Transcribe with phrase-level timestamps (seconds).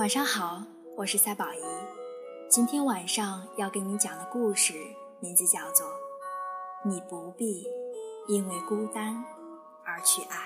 [0.00, 0.62] 晚上好，
[0.96, 1.60] 我是赛宝仪。
[2.48, 4.72] 今天晚上要给你讲的故事
[5.20, 5.86] 名字叫做
[6.86, 7.66] 《你不必
[8.26, 9.22] 因为孤单
[9.84, 10.36] 而去爱》。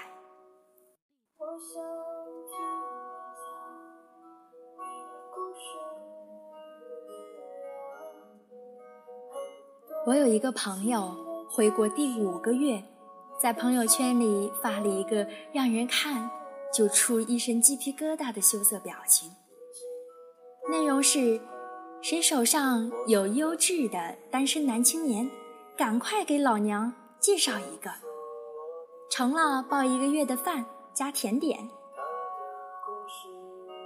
[10.04, 11.14] 我有一个朋友，
[11.48, 12.82] 回国第五个月，
[13.40, 16.28] 在朋友圈里发了一个让人看
[16.72, 19.30] 就出一身鸡皮疙瘩的羞涩表情。
[20.66, 21.38] 内容是：
[22.00, 25.30] 谁手上有优质的单身男青年，
[25.76, 26.90] 赶快给老娘
[27.20, 27.90] 介绍一个，
[29.10, 30.64] 成了报一个月的饭
[30.94, 31.68] 加甜点。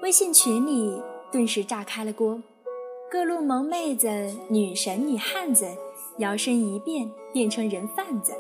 [0.03, 2.41] 微信群里顿时炸开了锅，
[3.11, 4.09] 各路萌妹子、
[4.49, 5.67] 女神、女汉子
[6.19, 8.33] 摇身一变变成人贩子，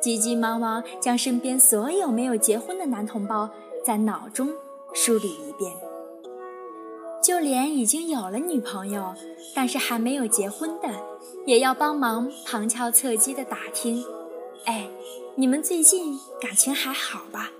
[0.00, 3.50] 急急忙忙将身边所有没有结婚的男同胞
[3.84, 4.48] 在脑中
[4.92, 5.74] 梳理一遍。
[7.24, 9.14] 就连已经有了女朋友，
[9.54, 10.90] 但是还没有结婚的，
[11.46, 14.04] 也要帮忙旁敲侧击的打听。
[14.66, 14.86] 哎，
[15.34, 17.50] 你们最近感情还好吧？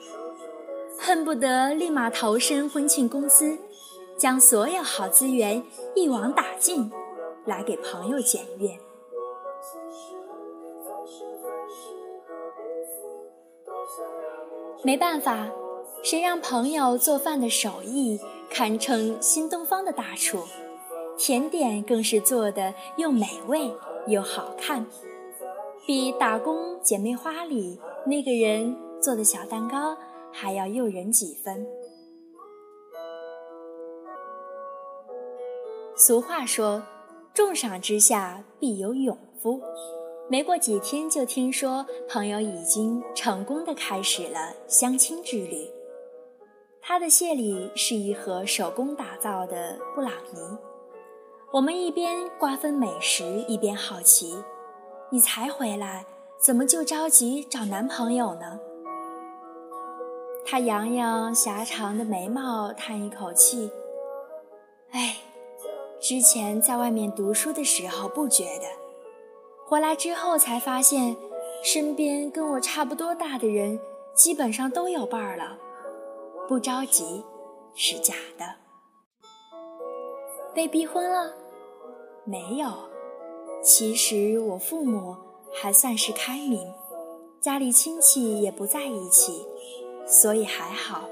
[0.99, 3.57] 恨不得立马投身婚庆公司，
[4.19, 5.63] 将所有好资源
[5.95, 6.93] 一网打尽，
[7.47, 8.79] 来给朋友检阅。
[14.83, 15.49] 没办法，
[16.03, 18.21] 谁让朋友做饭的手艺？
[18.55, 20.39] 堪称新东方的大厨，
[21.19, 23.75] 甜点更是做的又美味
[24.07, 24.87] 又好看，
[25.85, 29.97] 比《打工姐妹花》里那个人做的小蛋糕
[30.33, 31.67] 还要诱人几分。
[35.97, 36.81] 俗话说
[37.35, 39.61] ：“重赏之下必有勇夫。”
[40.31, 45.69] 没过几天，就听说朋友已经成功的开始了相亲之旅。
[46.87, 50.39] 他的谢礼是一盒手工打造的布朗尼。
[51.51, 54.45] 我们一边瓜分美食，一边好奇
[55.09, 56.05] ：“你才回来，
[56.39, 58.61] 怎么就着急找男朋友呢？”
[60.45, 63.71] 他扬扬狭长的眉毛，叹一口气
[64.93, 65.17] ：“哎，
[65.99, 68.67] 之前在外面读书的时候不觉得，
[69.65, 71.17] 回来之后才发现，
[71.63, 73.81] 身边跟我差不多大的人
[74.15, 75.61] 基本上都有伴儿了。”
[76.47, 77.25] 不着急
[77.75, 78.45] 是假的。
[80.55, 81.33] 被逼婚了？
[82.25, 82.71] 没有。
[83.63, 85.17] 其实我父母
[85.53, 86.71] 还算是开明，
[87.41, 89.47] 家里亲戚也不在一起，
[90.07, 91.09] 所以还好。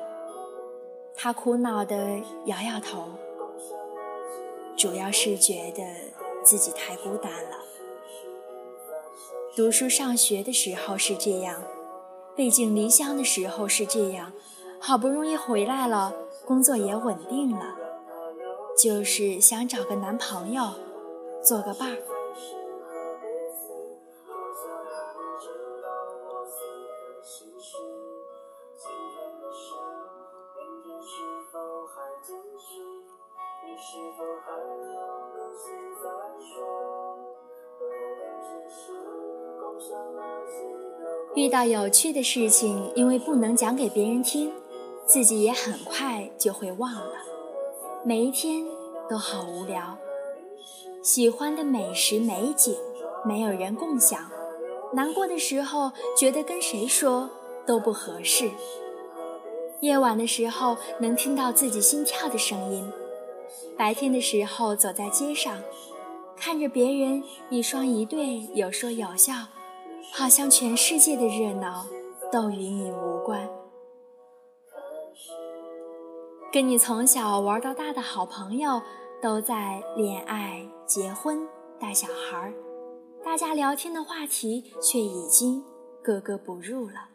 [1.16, 1.96] 他苦恼地
[2.44, 3.04] 摇摇头，
[4.76, 5.82] 主要是觉得
[6.44, 7.56] 自己太孤单了。
[9.56, 11.62] 读书上学的时候是这样，
[12.36, 14.30] 背井离乡的时候是这样。
[14.84, 16.12] 好不容易回来了，
[16.44, 17.76] 工作也稳定了，
[18.76, 20.72] 就是想找个男朋友，
[21.40, 21.96] 做个伴儿。
[41.34, 44.52] 遇到有趣的事情，因为不能讲给别人听。
[45.12, 47.12] 自己也很快就会忘了，
[48.02, 48.64] 每一天
[49.10, 49.98] 都好无聊。
[51.02, 52.74] 喜欢的美食美景
[53.22, 54.30] 没有人共享，
[54.94, 57.28] 难过的时候觉得跟谁说
[57.66, 58.50] 都不合适。
[59.80, 62.90] 夜晚的时候能听到自己心跳的声音，
[63.76, 65.58] 白天的时候走在街上，
[66.34, 69.34] 看着别人一双一对有说有笑，
[70.10, 71.84] 好像全世界的热闹
[72.32, 73.46] 都与你无关。
[76.52, 78.82] 跟你从小玩到大的好朋友
[79.22, 81.48] 都在恋爱、结婚、
[81.80, 82.52] 带小孩儿，
[83.24, 85.64] 大家聊天的话题却已经
[86.04, 87.08] 格格不入了。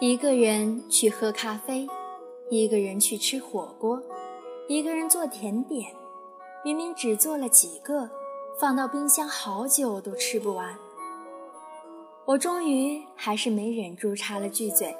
[0.00, 1.86] 一个人去喝咖啡，
[2.50, 4.02] 一个人去吃火锅，
[4.66, 5.94] 一个人做甜点，
[6.64, 8.10] 明明只做了几个，
[8.58, 10.76] 放到冰箱好久都吃不完。
[12.26, 14.96] 我终于还是没忍住插了句嘴：“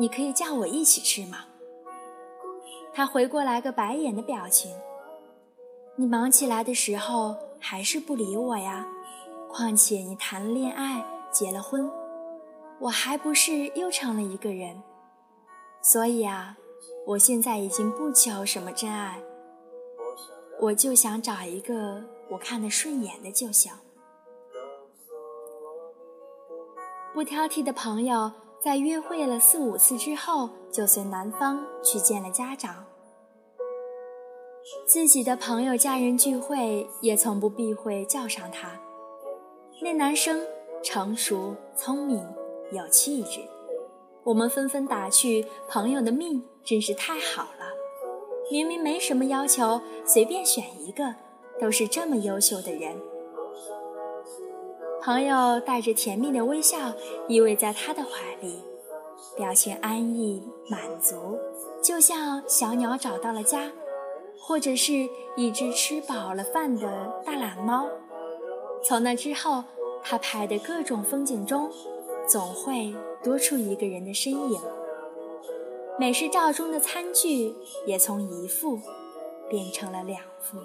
[0.00, 1.44] 你可以叫我一起吃吗？”
[2.94, 4.74] 他回过来个白眼的表情。
[5.96, 8.88] 你忙起来的时候还是不理我呀？
[9.50, 11.90] 况且你谈了恋爱，结了婚，
[12.78, 14.82] 我还不是又成了一个人？
[15.82, 16.56] 所以啊，
[17.06, 19.20] 我现在已经不求什么真爱，
[20.58, 23.70] 我就想找一个我看得顺眼的就行。
[27.12, 28.30] 不挑剔的朋友
[28.60, 32.84] 在约会了四五次之后，就随男方去见了家长。
[34.86, 38.70] 自己的朋友家人聚会，也从不避讳叫上他。
[39.82, 40.40] 那男生
[40.84, 42.24] 成熟、聪明、
[42.70, 43.40] 有气质，
[44.22, 47.66] 我们纷纷打趣：朋友的命真是太好了，
[48.52, 51.16] 明明没什么要求，随便选一个，
[51.60, 52.96] 都是这么优秀的人。
[55.02, 56.92] 朋友带着甜蜜的微笑
[57.26, 58.62] 依偎在他的怀里，
[59.34, 61.38] 表情安逸满足，
[61.82, 63.70] 就像小鸟找到了家，
[64.38, 67.88] 或者是一只吃饱了饭的大懒猫。
[68.84, 69.64] 从那之后，
[70.02, 71.70] 他拍的各种风景中，
[72.28, 72.94] 总会
[73.24, 74.60] 多出一个人的身影。
[75.98, 77.54] 美食照中的餐具
[77.86, 78.78] 也从一副
[79.48, 80.58] 变成了两副。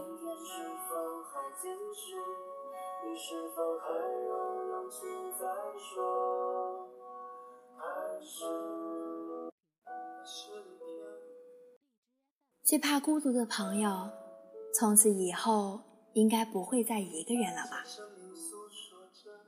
[12.63, 14.09] 最怕孤独的朋友，
[14.73, 15.79] 从此以后
[16.13, 17.83] 应该不会再一个人了吧？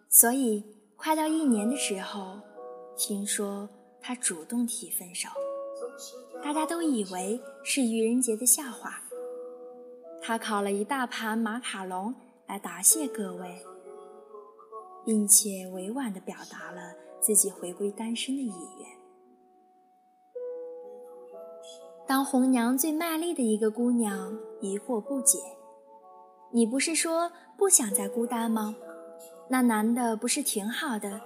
[0.10, 0.64] 所以
[0.96, 2.40] 快到一年的时候，
[2.96, 3.68] 听说
[4.00, 5.30] 他主动提分手，
[6.44, 9.02] 大家都以为是愚人节的笑话。
[10.22, 12.14] 他烤了一大盘马卡龙
[12.48, 13.64] 来答谢各位，
[15.06, 18.88] 并且委婉地表达了自己回归单身的意愿。
[22.06, 25.40] 当红娘最卖力的一个姑娘疑惑不解
[26.52, 28.76] ：“你不是说不想再孤单吗？
[29.50, 31.20] 那男的不是挺好的，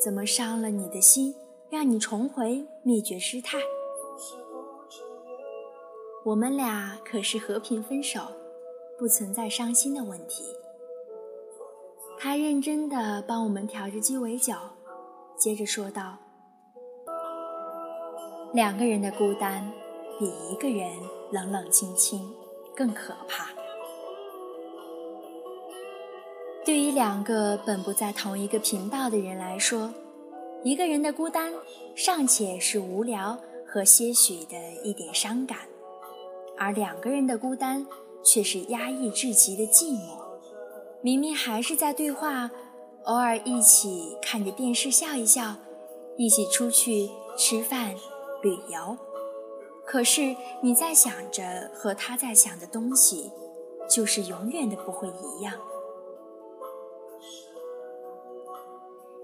[0.00, 1.34] 怎么伤了你的心，
[1.70, 3.58] 让你重回灭绝师太？”
[6.24, 8.20] 我们俩可是和平分手，
[8.98, 10.44] 不存在伤心的问题。
[12.18, 14.54] 他认真的帮我们调着鸡尾酒，
[15.36, 16.16] 接着说道
[18.52, 19.70] ：“两个人的孤单。”
[20.18, 20.90] 比一个人
[21.30, 22.32] 冷冷清清
[22.74, 23.50] 更可怕。
[26.64, 29.92] 对于两个本不在同一个频道的人来说，
[30.64, 31.52] 一个人的孤单
[31.94, 35.58] 尚且是无聊和些许的一点伤感，
[36.56, 37.86] 而两个人的孤单
[38.24, 40.16] 却是压抑至极的寂寞。
[41.02, 42.50] 明明还是在对话，
[43.06, 45.54] 偶尔一起看着电视笑一笑，
[46.16, 47.94] 一起出去吃饭、
[48.42, 48.96] 旅游。
[49.84, 53.30] 可是你在想着和他在想的东西，
[53.88, 55.54] 就是永远的不会一样。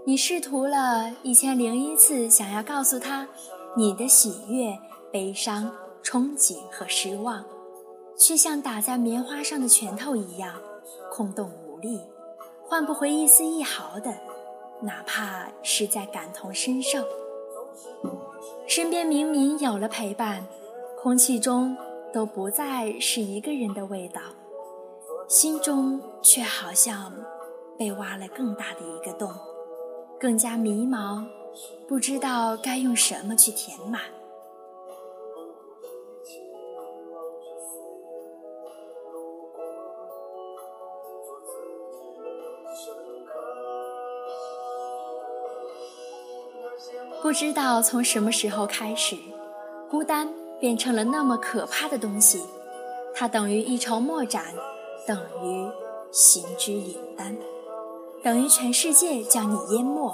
[0.04, 3.28] 你试图了一千零一次想要告诉他
[3.76, 4.78] 你的喜悦、
[5.10, 5.72] 悲伤、
[6.04, 7.44] 憧憬和失望，
[8.16, 10.60] 却像打在棉花上的拳头一样
[11.10, 12.00] 空洞无力，
[12.72, 14.10] 换不回一丝一毫的，
[14.80, 17.04] 哪怕是在感同身受。
[18.66, 20.46] 身边明明有了陪伴，
[20.98, 21.76] 空气中
[22.14, 24.22] 都不再是一个人的味道，
[25.28, 27.12] 心中却好像
[27.78, 29.30] 被挖了更大的一个洞，
[30.18, 31.26] 更加迷茫，
[31.86, 34.00] 不知道该用什么去填满。
[47.22, 49.16] 不知道从什么时候开始，
[49.88, 52.42] 孤单变成了那么可怕的东西。
[53.14, 54.46] 它等于一筹莫展，
[55.06, 55.70] 等于
[56.10, 57.36] 行之隐单，
[58.24, 60.12] 等于全世界将你淹没，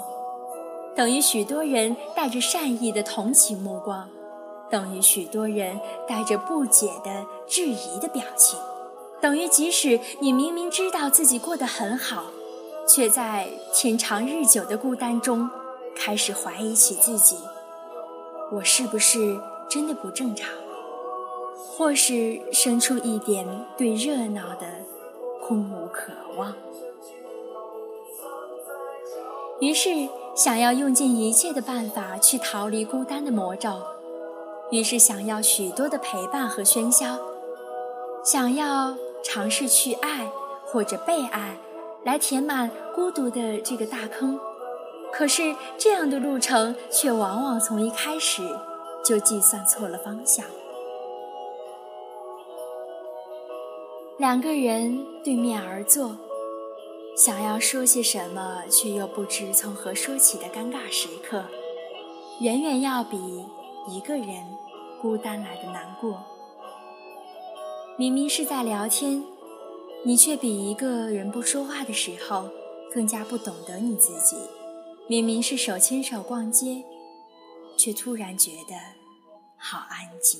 [0.95, 4.07] 等于许多人带着善意的同情目光，
[4.69, 8.59] 等于许多人带着不解的质疑的表情，
[9.19, 12.25] 等于即使你明明知道自己过得很好，
[12.87, 15.49] 却在天长日久的孤单中。
[16.01, 17.37] 开始怀疑起自己，
[18.53, 19.37] 我是不是
[19.69, 20.49] 真的不正常？
[21.57, 23.45] 或是生出一点
[23.77, 24.65] 对热闹的
[25.45, 26.55] 空无渴望？
[29.59, 33.69] 于是想要用尽一切的办法去逃离孤单的魔咒，
[34.71, 37.19] 于是想要许多的陪伴和喧嚣，
[38.23, 40.31] 想要尝试去爱
[40.65, 41.57] 或者被爱，
[42.05, 44.39] 来填满孤独的这个大坑。
[45.11, 48.41] 可是，这样的路程却往往从一开始
[49.03, 50.45] 就计算错了方向。
[54.17, 56.15] 两个人对面而坐，
[57.17, 61.43] 想要说些什么，却又不知从何说起的尴尬时刻，
[62.39, 63.17] 远远要比
[63.87, 64.27] 一个人
[65.01, 66.21] 孤单来的难过。
[67.97, 69.23] 明明是在聊天，
[70.03, 72.45] 你却比一个人不说话的时候
[72.93, 74.37] 更加不懂得你自己。
[75.09, 76.85] 明明是手牵手逛街，
[77.75, 78.75] 却突然觉得
[79.57, 80.39] 好安静。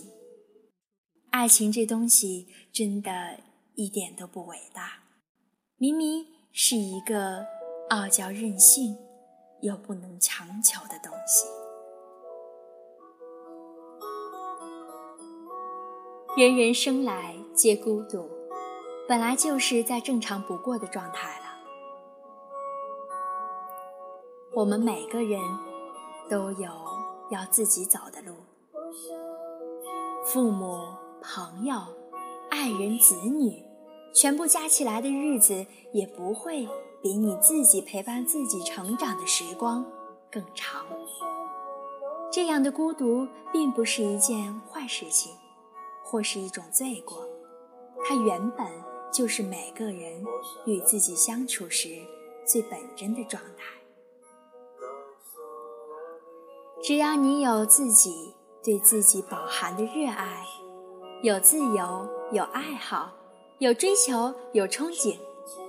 [1.31, 3.39] 爱情这东西真的
[3.73, 4.99] 一点都不伟大，
[5.77, 7.47] 明明是一个
[7.89, 8.95] 傲娇任性
[9.63, 11.47] 又不能强求的东西。
[16.37, 18.29] 人人生来皆孤独，
[19.07, 21.48] 本来就是再正常不过的状态了。
[24.55, 25.39] 我们每个人
[26.29, 26.69] 都有
[27.29, 28.33] 要自己走的路，
[30.25, 30.87] 父母、
[31.21, 31.75] 朋友、
[32.49, 33.63] 爱人、子女，
[34.13, 36.67] 全部加起来的日子也不会
[37.01, 39.85] 比你自己陪伴自己成长的时光
[40.31, 40.85] 更长。
[42.31, 45.31] 这样的孤独并不是一件坏事情。
[46.01, 47.23] 或是一种罪过，
[48.03, 48.65] 它原本
[49.13, 50.25] 就是每个人
[50.65, 51.87] 与自己相处时
[52.43, 53.78] 最本真的状态。
[56.81, 58.33] 只要你有自己
[58.63, 60.45] 对自己饱含的热爱，
[61.21, 63.11] 有自由，有爱好，
[63.57, 65.17] 有追求，有憧憬，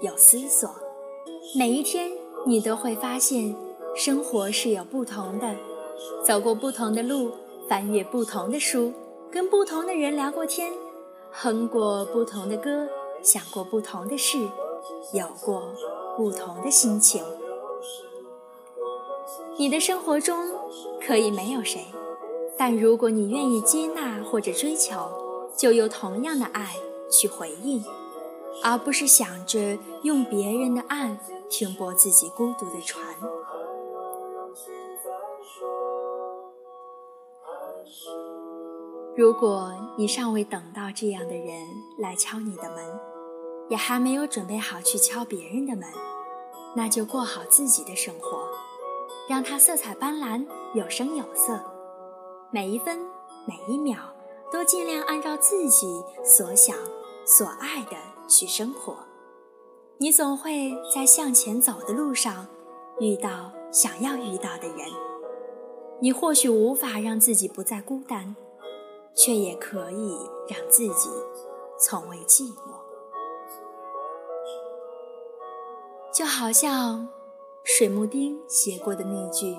[0.00, 0.70] 有思索，
[1.56, 2.12] 每一天
[2.46, 3.56] 你都会发现，
[3.96, 5.56] 生活是有不同的，
[6.24, 7.32] 走过不同的路，
[7.68, 8.92] 翻阅不同的书。
[9.32, 10.72] 跟不同的人聊过天，
[11.30, 12.88] 哼过不同的歌，
[13.22, 14.38] 想过不同的事，
[15.12, 15.62] 有过
[16.16, 17.22] 不同的心情。
[19.56, 20.48] 你的生活中
[21.06, 21.84] 可以没有谁，
[22.56, 24.94] 但如果你愿意接纳或者追求，
[25.56, 26.76] 就用同样的爱
[27.10, 27.84] 去回应，
[28.62, 33.04] 而不是想着用别人的爱停泊自己孤独的船。
[39.16, 41.66] 如果你尚未等到这样的人
[41.98, 43.00] 来敲你的门，
[43.68, 45.84] 也还没有准备好去敲别人的门，
[46.74, 48.48] 那就过好自己的生活，
[49.30, 50.44] 让它色彩斑斓、
[50.74, 51.56] 有声有色。
[52.50, 52.98] 每一分
[53.46, 53.96] 每一秒
[54.50, 56.76] 都尽量按照自己所想、
[57.24, 57.96] 所爱的
[58.28, 58.96] 去生活。
[59.98, 62.48] 你总会在向前走的路上
[62.98, 64.88] 遇到想要遇到的人。
[66.00, 68.34] 你或许无法让自己不再孤单。
[69.12, 70.16] 却也可以
[70.48, 71.10] 让自己
[71.78, 72.78] 从未寂寞，
[76.14, 77.08] 就好像
[77.62, 79.54] 水木丁写过的那句：“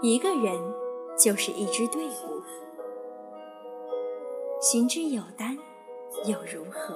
[0.00, 0.58] 一个人
[1.18, 2.42] 就是一支队伍，
[4.60, 5.56] 行之有单
[6.24, 6.94] 又如何？”